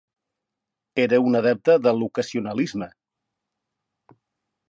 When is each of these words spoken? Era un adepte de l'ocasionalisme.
Era 1.03 1.19
un 1.25 1.39
adepte 1.39 1.75
de 1.87 1.93
l'ocasionalisme. 1.99 2.87